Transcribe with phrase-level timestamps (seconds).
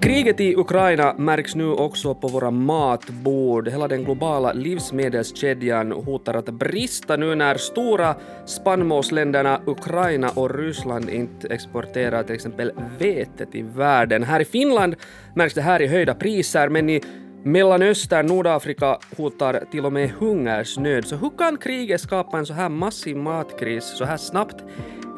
[0.00, 3.68] Kriget i Ukraina märks nu också på våra matbord.
[3.68, 8.14] Hela den globala livsmedelskedjan hotar att brista nu när stora
[8.46, 14.22] spannmålsländerna Ukraina och Ryssland inte exporterar till exempel vete till världen.
[14.22, 14.96] Här i Finland
[15.34, 17.00] märks det här i höjda priser, men i
[17.42, 21.06] Mellanöstern, Nordafrika hotar till och med hungersnöd.
[21.06, 24.64] Så hur kan kriget skapa en så här massiv matkris så här snabbt?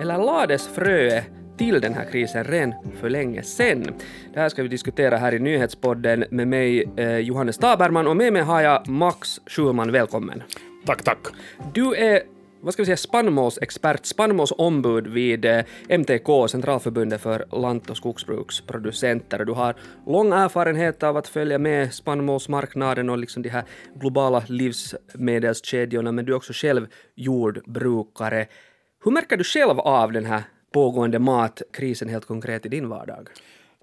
[0.01, 1.25] Eller lades fröet
[1.59, 3.95] till den här krisen redan för länge sedan.
[4.35, 8.32] Det här ska vi diskutera här i nyhetspodden med mig eh, Johannes Taberman och med
[8.32, 9.93] mig har jag Max Schulman.
[9.93, 10.43] Välkommen.
[10.86, 11.18] Tack, tack.
[11.75, 12.23] Du är
[12.63, 19.45] vad ska vi säga, spannmålsexpert, spannmålsombud vid eh, MTK, Centralförbundet för lant och skogsbruksproducenter.
[19.45, 19.75] Du har
[20.07, 23.64] lång erfarenhet av att följa med spannmålsmarknaden och liksom de här
[23.95, 28.46] globala livsmedelskedjorna, men du är också själv jordbrukare.
[29.04, 33.29] Hur märker du själv av den här pågående matkrisen helt konkret i din vardag?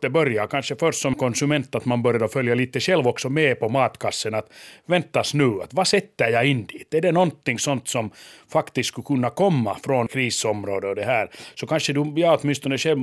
[0.02, 3.70] det börjar kanske först som konsument att man börjar följa lite själv också med på
[3.70, 4.54] matkassen att
[4.86, 6.94] väntas nu, att vad sätter jag in dit?
[6.94, 8.12] Är det någonting sånt som
[8.50, 11.30] faktiskt skulle kunna komma från krisområdet och det här?
[11.56, 13.00] Så kanske du, jag åtminstone själv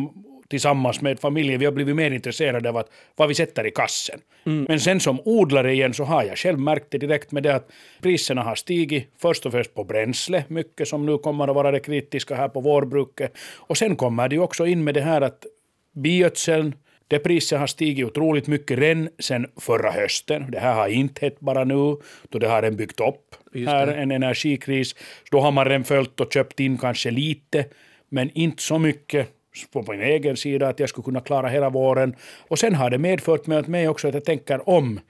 [0.48, 4.20] tillsammans med familjen, vi har blivit mer intresserade av att, vad vi sätter i kassen.
[4.46, 4.64] Mm.
[4.68, 7.70] Men sen som odlare igen så har jag själv märkt det direkt med det att
[8.02, 11.80] priserna har stigit, först och främst på bränsle, mycket som nu kommer att vara det
[11.80, 13.32] kritiska här på vårbruket.
[13.56, 15.46] Och sen kommer det ju också in med det här att
[15.94, 16.74] biogödseln,
[17.08, 20.50] det priset har stigit otroligt mycket redan sen förra hösten.
[20.50, 21.96] Det här har inte hett bara nu,
[22.28, 23.34] då det har en byggt upp
[23.66, 24.94] här en energikris.
[25.30, 27.64] Då har man redan följt och köpt in kanske lite,
[28.08, 29.28] men inte så mycket
[29.72, 32.16] på min egen sida att jag skulle kunna klara hela våren.
[32.48, 35.00] Och sen har det medfört med mig också att jag tänker om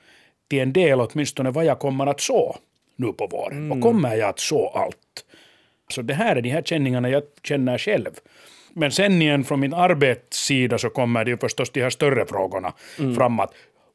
[0.49, 2.57] till en del åtminstone vad jag kommer att så
[2.97, 3.59] nu på våren.
[3.59, 3.73] Mm.
[3.73, 5.25] Och kommer jag att så allt?
[5.89, 8.11] Så det här är de här känningarna jag känner själv.
[8.73, 12.73] Men sen igen från min arbetssida så kommer det ju förstås de här större frågorna
[12.99, 13.15] mm.
[13.15, 13.55] framåt.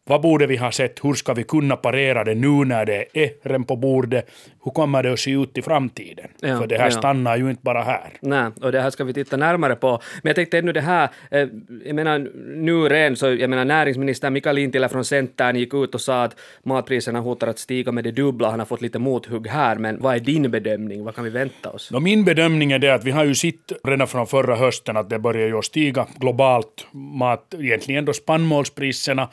[0.10, 1.04] Vad borde vi ha sett?
[1.04, 4.32] Hur ska vi kunna parera det nu när det är redan på bordet?
[4.64, 6.28] Hur kommer det att se ut i framtiden?
[6.40, 6.92] Ja, För det här ja.
[6.92, 8.10] stannar ju inte bara här.
[8.22, 9.90] Nej, och det här ska vi titta närmare på.
[10.24, 11.48] Men jag tänkte ännu det här, eh,
[11.86, 16.02] jag menar nu redan så, jag menar näringsminister Mikael Lintilä från Centern gick ut och
[16.02, 18.50] sa att matpriserna hotar att stiga med det dubbla.
[18.50, 21.04] Han har fått lite mothugg här, men vad är din bedömning?
[21.04, 21.92] Vad kan vi vänta oss?
[21.92, 25.10] No, min bedömning är det att vi har ju sett redan från förra hösten att
[25.10, 29.30] det börjar ju stiga globalt, mat, egentligen då spannmålspriserna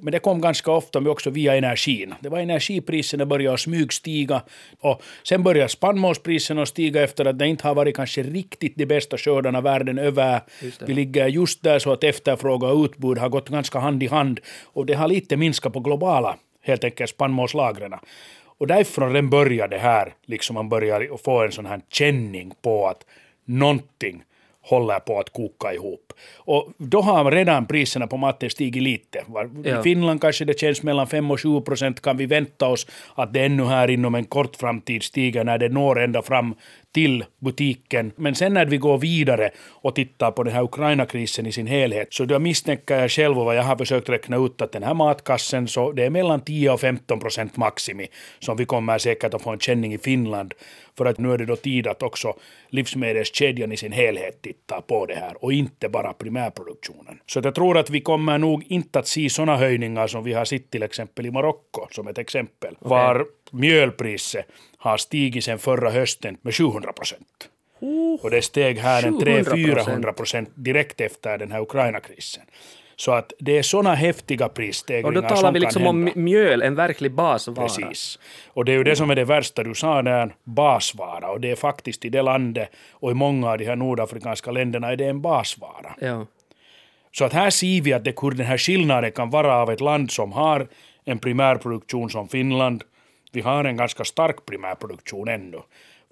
[0.00, 2.14] men det kom ganska ofta med också via energin.
[2.20, 4.42] Det var energipriserna började smygstiga
[4.80, 9.18] och sen började spannmålspriserna stiga efter att det inte har varit kanske riktigt de bästa
[9.18, 10.40] skördarna världen över.
[10.86, 14.40] Vi ligger just där så att efterfrågan och utbud har gått ganska hand i hand
[14.64, 17.94] och det har lite minskat på globala helt enkelt spannmålslagren.
[18.58, 22.88] Och därifrån den började det här, liksom man börjar få en sån här känning på
[22.88, 23.04] att
[23.44, 24.22] någonting
[24.66, 26.12] håller på att koka ihop.
[26.36, 29.18] Och då har redan priserna på maten stigit lite.
[29.64, 29.82] I ja.
[29.82, 33.44] Finland kanske det känns mellan 5 och 7 procent kan vi vänta oss att det
[33.44, 36.54] ännu här inom en kort framtid stiger när det når ända fram
[36.94, 38.12] till butiken.
[38.16, 42.08] Men sen när vi går vidare och tittar på den här Ukraina-krisen i sin helhet
[42.14, 44.94] så då misstänker jag själv och vad jag har försökt räkna ut att den här
[44.94, 48.06] matkassen så det är mellan 10 och 15 procent maximi
[48.38, 50.54] som vi kommer säkert att få en känning i Finland
[50.98, 52.34] för att nu är det då tid att också
[52.68, 57.18] livsmedelskedjan i sin helhet tittar på det här och inte bara primärproduktionen.
[57.26, 60.44] Så jag tror att vi kommer nog inte att se sådana höjningar som vi har
[60.44, 62.74] sett till exempel i Marocko som ett exempel.
[62.80, 62.88] Okay.
[62.90, 64.46] Var mjölpriset
[64.78, 67.48] har stigit sedan förra hösten med 700 procent.
[67.82, 72.42] Uh, och det steg här en 300-400 procent direkt efter den här Ukraina-krisen.
[72.96, 76.74] Så att det är sådana häftiga prisstegringar Och då talar vi liksom om mjöl, en
[76.74, 77.66] verklig basvara.
[77.66, 78.18] Precis.
[78.48, 81.28] Och det är ju det som är det värsta, du sa där, basvara.
[81.28, 84.92] Och det är faktiskt i det landet och i många av de här nordafrikanska länderna
[84.92, 85.94] är det en basvara.
[86.00, 86.26] Ja.
[87.12, 90.10] Så att här ser vi att det, den här skillnaden kan vara av ett land
[90.10, 90.66] som har
[91.04, 92.84] en primärproduktion som Finland.
[93.36, 95.58] Vi har en ganska stark primärproduktion ännu.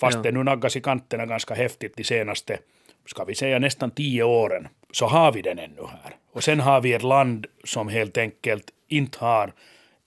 [0.01, 0.23] Fast ja.
[0.23, 2.59] det nu naggas i kanterna ganska häftigt de senaste,
[3.07, 6.17] ska vi säga nästan tio åren, så har vi den ännu här.
[6.33, 9.53] Och sen har vi ett land som helt enkelt inte har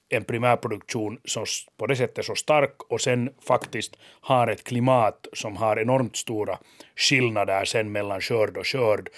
[0.10, 1.46] en primärproduktion som
[1.78, 6.58] på det sättet så stark och sen faktiskt har ett klimat som har enormt stora
[6.96, 9.10] skillnader sen mellan skörd och skörd.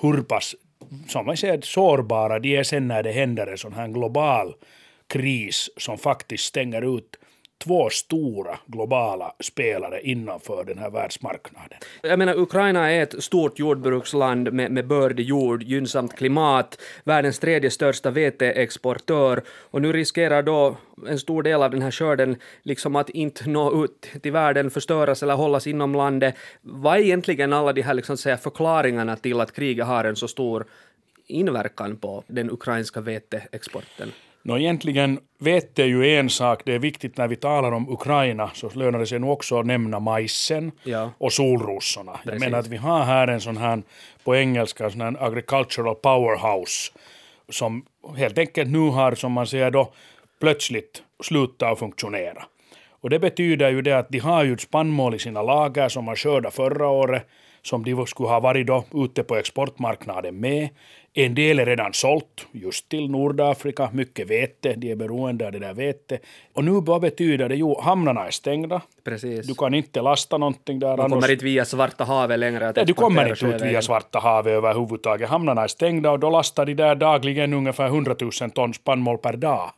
[0.00, 0.54] Hur pass,
[1.08, 4.54] som man säger, sårbara de är sen när det händer en sån här global
[5.08, 7.18] kris som faktiskt stänger ut
[7.58, 11.78] två stora globala spelare innanför den här världsmarknaden.
[12.02, 17.70] Jag menar, Ukraina är ett stort jordbruksland med, med bördig jord, gynnsamt klimat, världens tredje
[17.70, 20.76] största veteexportör och nu riskerar då
[21.08, 25.22] en stor del av den här skörden liksom att inte nå ut till världen, förstöras
[25.22, 26.34] eller hållas inom landet.
[26.60, 30.28] Vad är egentligen alla de här liksom, säga, förklaringarna till att kriget har en så
[30.28, 30.64] stor
[31.26, 34.12] inverkan på den ukrainska veteexporten?
[34.48, 38.50] Nå, egentligen vete är ju en sak, det är viktigt när vi talar om Ukraina
[38.54, 41.10] så lönar det sig nog också att nämna majsen Ja.
[41.18, 42.12] och solrosorna.
[42.12, 42.40] Jag Precis.
[42.40, 43.82] menar att vi har här en sån här,
[44.24, 46.92] på engelska, sån här agricultural powerhouse
[47.48, 47.84] som
[48.16, 49.92] helt enkelt nu har, som man säger då,
[50.40, 52.44] plötsligt slutat att funktionera.
[53.00, 56.16] Och det betyder ju det att de har ju spannmål i sina lager som man
[56.16, 57.26] skördade förra året,
[57.68, 60.68] som de skulle ha varit då ute på exportmarknaden med.
[61.14, 65.58] En del är redan sålt just till Nordafrika, mycket vete, de är beroende av det
[65.58, 66.18] där vete.
[66.52, 67.56] Och nu vad betyder det?
[67.56, 68.80] Jo, hamnarna är stängda.
[69.04, 69.46] Precis.
[69.46, 70.88] Du kan inte lasta någonting där.
[70.88, 72.68] Man annars- kommer inte via Svarta havet längre.
[72.68, 75.28] Att Nej, du kommer inte ut via Svarta havet överhuvudtaget.
[75.28, 79.36] Hamnarna är stängda och då lastar de där dagligen ungefär 100 000 ton spannmål per
[79.36, 79.70] dag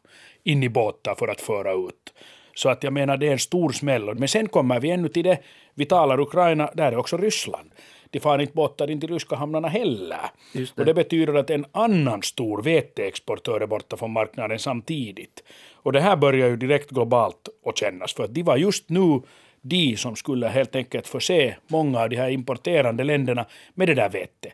[0.44, 2.14] in i båtar för att föra ut.
[2.60, 4.14] Så att jag menar det är en stor smäll.
[4.14, 5.38] Men sen kommer vi ännu till det,
[5.74, 7.70] vi talar Ukraina, där är också Ryssland.
[8.10, 10.18] De far inte båtar in till ryska hamnarna heller.
[10.52, 10.78] Det.
[10.78, 15.42] Och det betyder att en annan stor veteexportör är borta från marknaden samtidigt.
[15.74, 19.22] Och det här börjar ju direkt globalt att kännas, för att de var just nu
[19.60, 24.08] de som skulle helt enkelt förse många av de här importerande länderna med det där
[24.08, 24.52] vetet.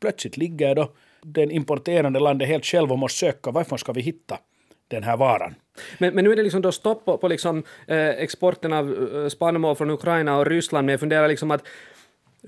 [0.00, 0.90] Plötsligt ligger då
[1.22, 4.38] den importerande landet helt själv och måste söka varifrån ska vi hitta
[4.94, 5.54] den här varan.
[5.98, 9.28] Men, men nu är det liksom då stopp på, på liksom, eh, exporten av eh,
[9.28, 11.66] spannmål från Ukraina och Ryssland, men jag funderar liksom att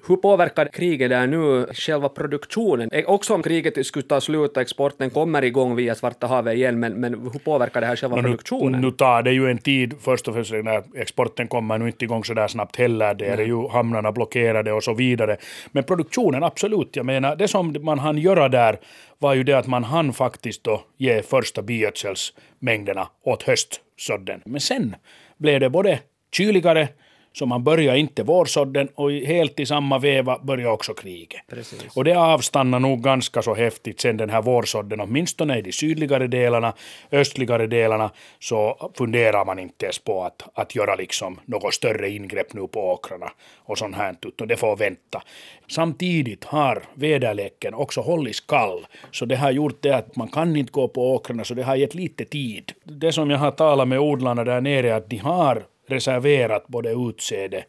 [0.09, 2.91] hur påverkar kriget där nu själva produktionen?
[3.07, 6.93] Också om kriget skulle ta slut och exporten kommer igång via Svarta havet igen, men,
[6.93, 8.81] men hur påverkar det här själva nu, produktionen?
[8.81, 12.25] nu tar det ju en tid, först och främst när exporten kommer nu inte igång
[12.25, 15.37] så där snabbt heller, det är ju hamnarna blockerade och så vidare.
[15.73, 18.79] Men produktionen, absolut, jag menar, det som man hann göra där
[19.19, 24.43] var ju det att man hann faktiskt då ge första bigödselsmängderna åt höstsådden.
[24.45, 24.97] Men sen
[25.39, 25.99] blev det både
[26.37, 26.89] kyligare,
[27.39, 31.41] så man började inte vårsådden och helt i samma veva började också kriget.
[31.49, 31.97] Precis.
[31.97, 36.27] Och det avstannar nog ganska så häftigt sen den här vårsådden, åtminstone i de sydligare
[36.27, 36.73] delarna,
[37.13, 38.11] östligare delarna,
[38.41, 42.81] så funderar man inte ens på att, att göra liksom något större ingrepp nu på
[42.81, 45.23] åkrarna och sånt här, utan det får vänta.
[45.69, 50.73] Samtidigt har väderleken också hållits kall, så det har gjort det att man kan inte
[50.73, 52.73] gå på åkrarna, så det har gett lite tid.
[52.85, 56.91] Det som jag har talat med odlarna där nere är att de har reserverat både
[56.91, 57.65] utsäde,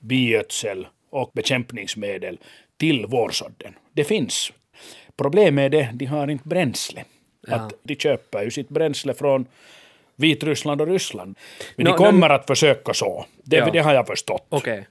[0.00, 2.38] bigödsel och bekämpningsmedel
[2.76, 3.74] till vårsådden.
[3.92, 4.52] Det finns.
[5.16, 7.04] Problemet är det, de har inte bränsle.
[7.48, 9.46] Att de köper ju sitt bränsle från
[10.16, 11.38] Vitryssland och Ryssland.
[11.76, 13.26] Men Nå, de kommer att försöka så.
[13.42, 13.70] Det, Ja.
[13.72, 14.46] det har jag förstått.
[14.48, 14.86] Okej.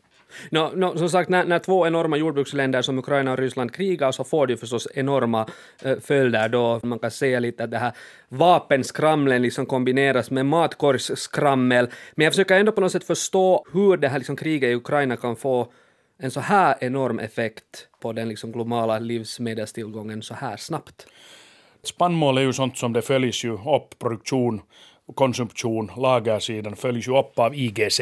[0.49, 4.23] No, no, som sagt, när, när två enorma jordbruksländer som Ukraina och Ryssland krigar så
[4.23, 5.47] får det ju förstås enorma
[5.81, 6.79] eh, följder då.
[6.83, 7.93] Man kan säga lite att det här
[8.29, 11.89] vapenskramlen liksom kombineras med matkorgsskrammel.
[12.15, 15.17] Men jag försöker ändå på något sätt förstå hur det här liksom kriget i Ukraina
[15.17, 15.71] kan få
[16.17, 21.07] en så här enorm effekt på den liksom globala livsmedelstillgången så här snabbt.
[21.83, 24.61] Spannmål är ju sånt som det följs ju upp, produktion
[25.07, 28.01] och konsumtion, lagersidan följs ju upp av IGC,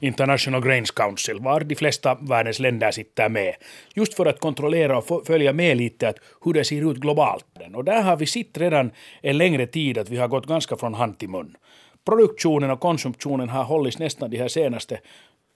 [0.00, 3.54] International Grains Council, var de flesta världens länder sitter med.
[3.94, 7.44] Just för att kontrollera och följa med lite att hur det ser ut globalt.
[7.74, 8.90] Och där har vi sett redan
[9.22, 11.56] en längre tid att vi har gått ganska från hand till mun.
[12.04, 15.00] Produktionen och konsumtionen har hållits nästan de här senaste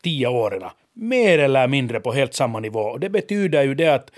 [0.02, 0.62] tio åren
[0.98, 2.80] mer eller mindre på helt samma nivå.
[2.80, 4.10] Och det betyder ju det att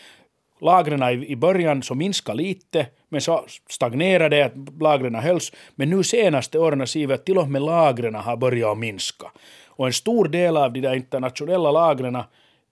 [0.61, 5.53] lagren i, i början så minskade lite, men så stagnerade att lagren hölls.
[5.75, 9.31] Men nu senaste åren ser vi att till och med lagren har börjat minska.
[9.67, 12.19] Och en stor del av de där internationella lagren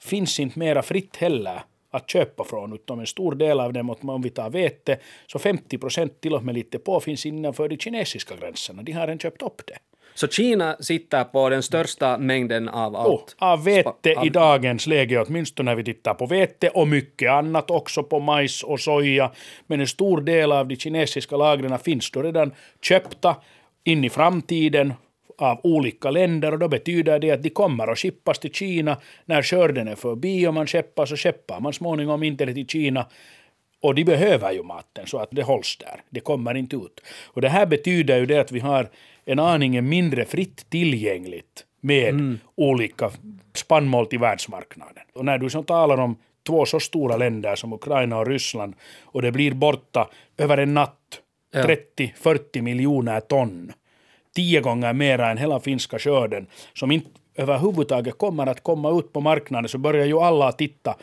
[0.03, 4.23] finns inte mera fritt heller att köpa från, utan en stor del av dem, om
[4.23, 8.37] vi tar vete, så 50 procent till och med lite på finns innanför de kinesiska
[8.37, 8.83] gränserna.
[8.83, 9.79] De har redan köpt upp det.
[10.19, 13.37] Så Kina sitter på den största mängden av allt.
[13.39, 17.71] Oh, av vete i dagens läge, åtminstone när vi tittar på vete och mycket annat
[17.71, 19.31] också på majs och soja.
[19.67, 23.37] Men en stor del av de kinesiska lagren finns då redan köpta
[23.85, 24.93] in i framtiden
[25.39, 29.43] av olika länder och då betyder det att de kommer att skippas till Kina när
[29.43, 33.07] skörden är förbi och man skeppar så skeppar man småningom inte till Kina
[33.83, 36.01] och de behöver ju maten så att det hålls där.
[36.11, 37.01] Det kommer inte ut.
[37.25, 38.89] Och det här betyder ju det att vi har
[39.25, 43.11] en aningen mindre fritt tillgängligt med olika
[43.55, 45.03] spannmål till världsmarknaden.
[45.15, 46.17] Och när du så talar om
[46.47, 50.09] två så stora länder som Ukraina och Ryssland och det blir borta
[50.39, 51.21] över en natt
[51.51, 51.63] Ja.
[51.63, 53.73] 30-40 miljoner ton
[54.35, 59.21] tio gånger mera än hela finska skörden, som inte överhuvudtaget kommer att komma ut på
[59.21, 60.97] marknaden, så börjar ju alla titta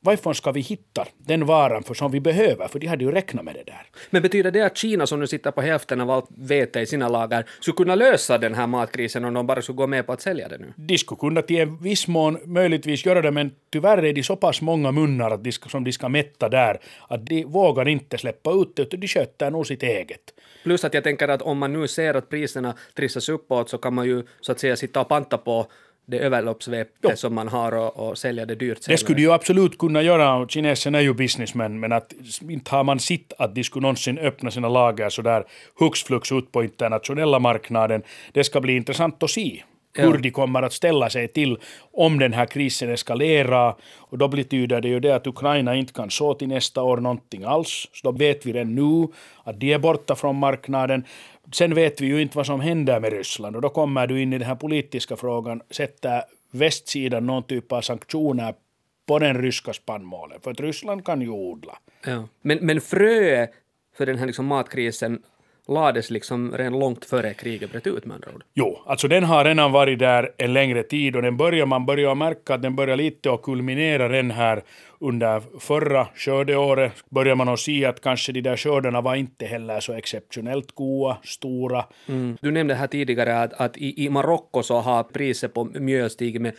[0.00, 2.68] varifrån ska vi hitta den varan för som vi behöver?
[2.68, 3.86] För de hade ju räknat med det där.
[4.10, 7.08] Men betyder det att Kina som nu sitter på hälften av allt vete i sina
[7.08, 10.20] lager skulle kunna lösa den här matkrisen om de bara skulle gå med på att
[10.20, 10.72] sälja det nu?
[10.76, 14.36] De skulle kunna till en viss mån möjligtvis göra det, men tyvärr är de så
[14.36, 18.18] pass många munnar att de ska, som de ska mätta där, att de vågar inte
[18.18, 20.20] släppa ut det, utan de sköter nog sitt eget.
[20.62, 23.94] Plus att jag tänker att om man nu ser att priserna trissas uppåt så kan
[23.94, 25.66] man ju så att säga sitta och panta på
[26.10, 28.94] det överloppsvete som man har och, och sälja det dyrt senare.
[28.94, 32.14] Det skulle de ju absolut kunna göra, kineserna är ju businessmän, men att
[32.48, 35.44] inte har man sett att de skulle någonsin öppna sina lager så där
[35.80, 38.02] hux flux ut på internationella marknaden.
[38.32, 39.62] Det ska bli intressant att se
[39.94, 40.20] hur ja.
[40.20, 41.58] de kommer att ställa sig till
[41.92, 43.74] om den här krisen eskalerar.
[43.96, 47.44] Och då betyder det ju det att Ukraina inte kan så till nästa år någonting
[47.44, 47.88] alls.
[47.92, 49.08] Så då vet vi redan nu
[49.44, 51.04] att de är borta från marknaden.
[51.52, 54.32] Sen vet vi ju inte vad som händer med Ryssland och då kommer du in
[54.32, 55.62] i den här politiska frågan.
[55.70, 58.54] Sätter västsidan någon typ av sanktioner
[59.06, 60.40] på den ryska spannmålen?
[60.40, 61.78] För att Ryssland kan ju odla.
[62.04, 62.28] Ja.
[62.42, 63.46] Men, men frö
[63.96, 65.22] för den här liksom matkrisen
[65.68, 68.42] lades liksom redan långt före kriget bröt ut med andra ord.
[68.54, 72.14] Jo, alltså den har redan varit där en längre tid och den börjar, man börjar
[72.14, 74.62] märka att den börjar lite att kulminera den här
[75.00, 76.92] under förra skördeåret.
[77.10, 81.18] Börjar man att se att kanske de där skördarna var inte heller så exceptionellt goda,
[81.24, 81.84] stora.
[82.08, 82.36] Mm.
[82.40, 86.42] Du nämnde här tidigare att, att i, i Marocko så har priset på mjöl stigit
[86.42, 86.54] med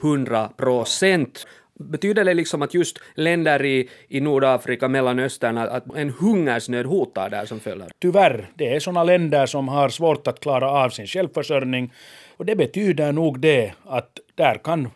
[0.00, 1.46] 700 procent.
[1.82, 7.30] Betyder det liksom att just länder i, i Nordafrika, Mellanöstern, att, att en hungersnöd hotar
[7.30, 7.88] där som följer?
[7.98, 11.92] Tyvärr, det är sådana länder som har svårt att klara av sin självförsörjning
[12.36, 14.90] och det betyder nog det att där kan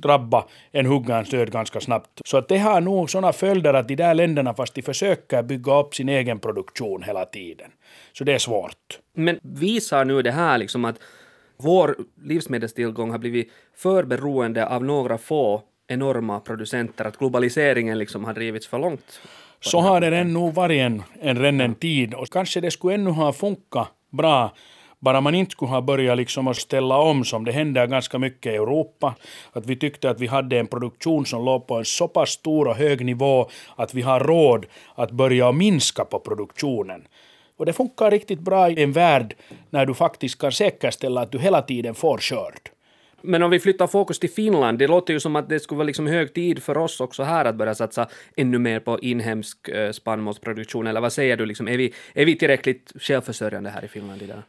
[0.00, 2.20] drabba en hungersnöd ganska snabbt.
[2.24, 5.80] Så att det har nog sådana följder att de där länderna, fast de försöker bygga
[5.80, 7.70] upp sin egen produktion hela tiden.
[8.12, 8.98] Så det är svårt.
[9.14, 10.96] Men visar nu det här liksom att
[11.56, 18.34] vår livsmedelstillgång har blivit för beroende av några få enorma producenter, att globaliseringen liksom har
[18.34, 19.20] drivits för långt.
[19.60, 23.32] Så har det ännu varit en, en rennen tid och kanske det skulle ännu ha
[23.32, 24.50] funkat bra
[25.00, 28.52] bara man inte skulle ha börjat liksom att ställa om som det händer ganska mycket
[28.52, 29.14] i Europa.
[29.52, 32.68] Att vi tyckte att vi hade en produktion som låg på en så pass stor
[32.68, 37.02] och hög nivå att vi har råd att börja minska på produktionen.
[37.56, 39.34] Och det funkar riktigt bra i en värld
[39.70, 42.70] när du faktiskt kan säkerställa att du hela tiden får skörd.
[43.22, 45.86] Men om vi flyttar fokus till Finland, det låter ju som att det skulle vara
[45.86, 49.92] liksom hög tid för oss också här att börja satsa ännu mer på inhemsk eh,
[49.92, 54.22] spannmålsproduktion, eller vad säger du, liksom, är, vi, är vi tillräckligt självförsörjande här i Finland
[54.22, 54.42] idag?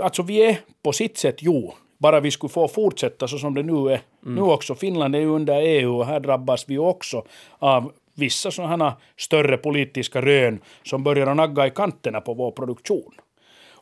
[0.00, 1.74] Alltså vi är på sitt sätt, jo.
[1.98, 4.00] Bara vi skulle få fortsätta så som det nu är.
[4.22, 4.34] Mm.
[4.34, 7.24] Nu också, Finland är ju under EU och här drabbas vi också
[7.58, 13.14] av vissa sådana större politiska rön som börjar nagga i kanterna på vår produktion.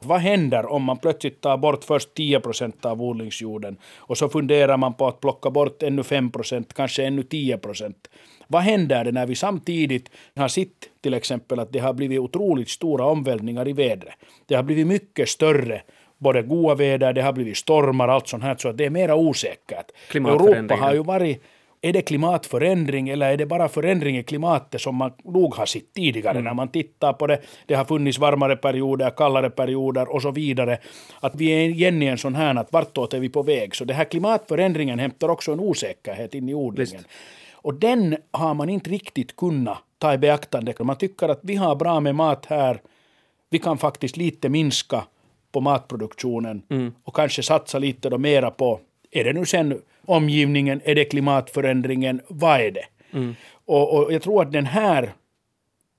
[0.05, 4.77] Vad händer om man plötsligt tar bort först 10 procent av odlingsjorden och så funderar
[4.77, 8.09] man på att plocka bort ännu 5 procent, kanske ännu 10 procent.
[8.47, 10.69] Vad händer när vi samtidigt har sett
[11.01, 14.15] till exempel att det har blivit otroligt stora omvälvningar i vädret.
[14.47, 15.83] Det har blivit mycket större
[16.23, 19.15] både goda väder, det har blivit stormar, allt sånt här, så att det är mera
[19.15, 19.87] osäkert.
[20.15, 21.43] Europa har ju varit
[21.85, 25.93] är det klimatförändring eller är det bara förändring i klimatet som man nog har sett
[25.95, 26.45] tidigare mm.
[26.45, 27.41] när man tittar på det.
[27.67, 30.79] Det har funnits varmare perioder, kallare perioder och så vidare.
[31.21, 33.77] Att vi är igen i en sån här att vartåt är vi på väg.
[33.77, 36.97] Så det här klimatförändringen hämtar också en osäkerhet in i odlingen.
[36.97, 37.09] Visst.
[37.53, 40.75] Och den har man inte riktigt kunnat ta i beaktande.
[40.81, 42.81] Man tycker att vi har bra med mat här.
[43.51, 45.05] Vi kan faktiskt lite minska
[45.53, 46.95] på matproduktionen mm.
[47.05, 48.81] och kanske satsa lite då mera på,
[49.13, 52.85] är det nu sen omgivningen, är det klimatförändringen, vad är det?
[53.13, 53.35] Mm.
[53.65, 55.13] Och, och jag tror att den här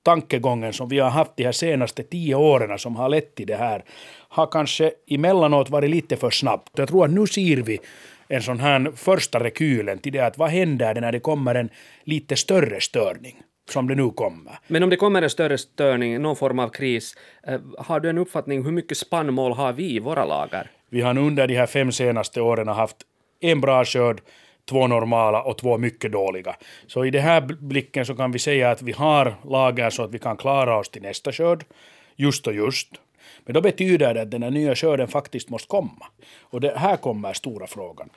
[0.03, 3.55] tankegången som vi har haft de här senaste tio åren som har lett till det
[3.55, 3.83] här
[4.27, 6.71] har kanske emellanåt varit lite för snabbt.
[6.75, 7.79] Jag tror att nu ser vi
[8.27, 11.69] en sån här första rekylen till det att vad händer när det kommer en
[12.03, 13.35] lite större störning?
[13.69, 14.59] som det nu kommer.
[14.67, 17.15] Men om det kommer en större störning, någon form av kris,
[17.47, 20.71] eh, har du en uppfattning hur mycket spannmål har vi i våra lager?
[20.93, 22.97] Vi har under de här fem senaste åren haft
[23.39, 24.21] en bra skörd,
[24.69, 26.55] två normala och två mycket dåliga.
[26.87, 30.11] Så i den här blicken så kan vi säga att vi har lager så att
[30.11, 31.65] vi kan klara oss till nästa skörd,
[32.15, 32.87] just och just.
[33.45, 36.05] Men då betyder det att den här nya skörden faktiskt måste komma.
[36.41, 38.09] Och det här kommer stora frågan.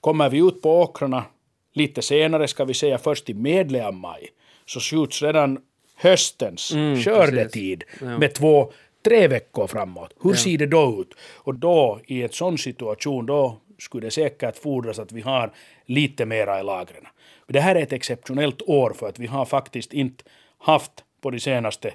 [0.00, 1.24] Kommer vi ut på åkrarna
[1.72, 4.28] lite senare, ska vi säga först i medle av maj,
[4.66, 5.58] så skjuts redan
[5.96, 8.18] höstens mm, skördetid ja.
[8.18, 8.72] med två,
[9.08, 10.14] tre veckor framåt.
[10.22, 10.36] Hur ja.
[10.36, 11.14] ser det då ut?
[11.34, 15.52] Och då i en sån situation, då skulle det säkert fordras att vi har
[15.84, 17.06] lite mera i lagren.
[17.46, 20.24] Det här är ett exceptionellt år för att vi har faktiskt inte
[20.58, 21.94] haft på de senaste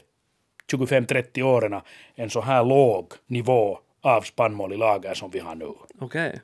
[0.72, 1.82] 25-30 åren
[2.16, 5.68] en så här låg nivå av spannmål i lager som vi har nu.
[6.00, 6.40] Okej.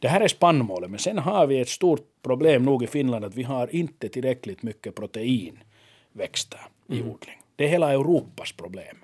[0.00, 3.34] Det här är spannmålet, men sen har vi ett stort problem nog i Finland att
[3.34, 7.38] vi har inte tillräckligt mycket proteinväxter i odling.
[7.58, 8.96] Det är hela Europas problem.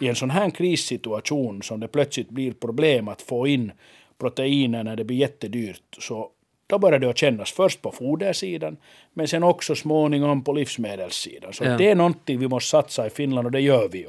[0.00, 3.72] I en sån här krissituation som det plötsligt blir problem att få in
[4.18, 6.30] proteiner när det blir jättedyrt, så
[6.66, 8.76] då börjar det att kännas först på fodersidan,
[9.14, 11.52] men sen också småningom på livsmedelssidan.
[11.52, 11.76] Så Ja.
[11.76, 14.08] det är någonting vi måste satsa i Finland och det gör vi ju.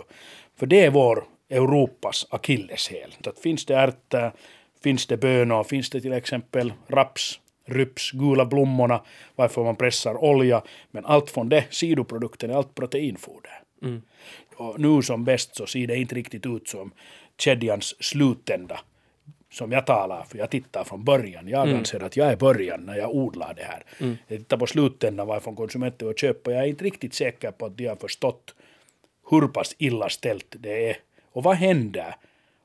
[0.59, 3.15] För det är vår Europas akilleshäl.
[3.25, 4.31] Att finns det ärtor,
[4.83, 9.01] finns det bönor, finns det till exempel raps, ryps, gula blommorna,
[9.35, 10.61] varför man pressar olja,
[10.91, 13.60] men allt från det, sidoprodukten är allt proteinfoder.
[14.55, 16.91] Och nu som bäst så ser det inte riktigt ut som
[17.37, 18.79] kedjans slutända
[19.51, 21.47] som jag talar, för jag tittar från början.
[21.47, 23.83] Jag anser att jag är början när jag odlar det här.
[24.27, 26.51] Jag tittar på slutändan varifrån konsumenter och köper.
[26.51, 28.55] Jag är inte riktigt säker på att de har förstått
[29.29, 30.97] hur pass illa ställt det är.
[31.31, 32.15] Och vad händer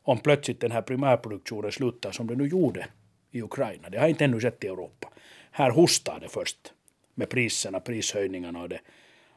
[0.02, 2.86] om plötsligt den här primärproduktionen slutar som det nu gjorde
[3.30, 3.88] i Ukraina?
[3.90, 5.08] Det har inte ännu sett i Europa.
[5.50, 6.72] Här hostar det först
[7.14, 8.80] med priserna, prishöjningarna och det.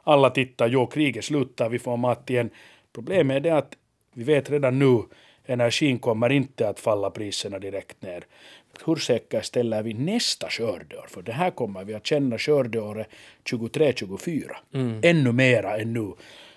[0.10, 2.50] Alla tittar, jo kriget slutar, vi får mat igen.
[2.94, 3.76] Problemet är det att
[4.14, 5.04] vi vet redan nu
[5.46, 8.24] energin kommer inte att falla priserna direkt ner.
[8.86, 11.06] Hur säkerställer vi nästa skördeår?
[11.10, 13.08] För det här kommer vi att känna skördeåret
[13.52, 14.52] 23-24.
[15.04, 16.14] Ännu mera än nu.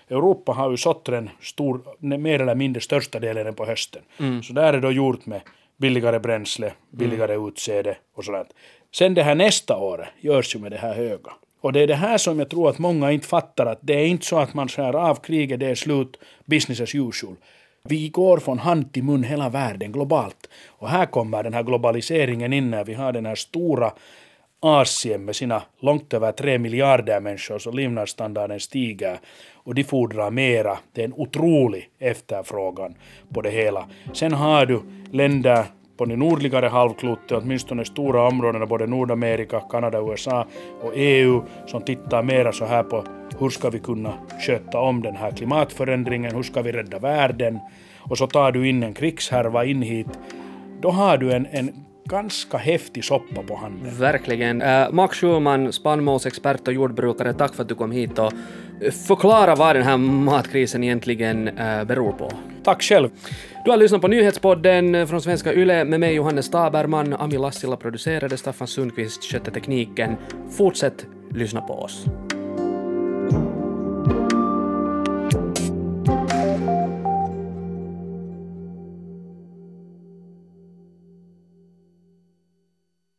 [0.09, 1.81] Europa har ju sått den stor,
[2.17, 4.01] mer eller mindre största delen på hösten.
[4.43, 5.41] Så där är det gjort med
[5.77, 8.53] billigare bränsle, billigare utsäde och sådant.
[8.95, 11.31] Sen det här nästa år görs ju med det här höga.
[11.63, 14.05] Och det är det här som jag tror att många inte fattar, att det är
[14.05, 17.35] inte så att man skär av kriget, det är slut, business as usual.
[17.83, 20.49] Vi går från hand till mun hela världen globalt.
[20.67, 23.91] Och här kommer den här globaliseringen in när vi har den här stora
[24.59, 29.19] Asien med sina långt över tre miljarder människor så levnadsstandarden stiger
[29.53, 30.77] och de fordrar mera.
[30.93, 32.95] Det är en otrolig efterfrågan
[33.33, 33.89] på det hela.
[34.13, 35.65] Sen har du länder
[35.97, 40.45] på det nordligare halvklotet, åtminstone stora områdena, både Nordamerika, Kanada, USA
[40.81, 43.03] och EU, som tittar mera så här på
[43.39, 44.13] hur ska vi kunna
[44.47, 47.59] sköta om den här klimatförändringen, hur ska vi rädda världen?
[47.99, 50.07] Och så tar du in en krigshärva in hit.
[50.81, 51.71] Då har du en, en
[52.05, 53.97] ganska häftig soppa på handen.
[53.99, 54.61] Verkligen.
[54.61, 58.31] Eh, uh, Max Schulman, spannmålsexpert och jordbrukare, tack för att du kom hit och
[58.91, 62.31] förklara vad den här matkrisen egentligen uh, beror på.
[62.63, 63.09] Tack själv.
[63.65, 67.13] Du har lyssnat på nyhetspodden från Svenska Yle med mig Johannes Taberman.
[67.13, 70.15] Ami Lassila producerade, Staffan Sundqvist skötte tekniken.
[70.57, 72.05] Fortsätt lyssna på oss.